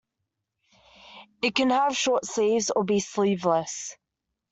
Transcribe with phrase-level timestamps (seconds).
[1.43, 3.95] It can have short sleeves or be sleeveless.